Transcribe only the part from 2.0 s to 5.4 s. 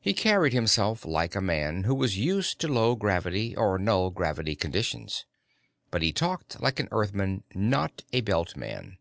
used to low gravity or null gravity conditions,